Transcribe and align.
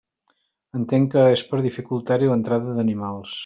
Entenc 0.79 1.11
que 1.15 1.27
és 1.35 1.43
per 1.51 1.61
dificultar-hi 1.67 2.33
l'entrada 2.33 2.75
d'animals. 2.81 3.39